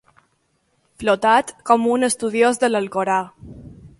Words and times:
Flotat 1.03 1.51
com 1.69 1.85
un 1.97 2.09
estudiós 2.09 2.61
de 2.65 2.73
l'Alcorà. 2.73 3.21